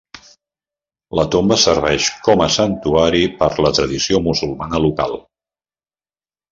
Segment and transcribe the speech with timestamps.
[1.19, 5.17] La tomba serveix com a santuari per la tradició musulmana local.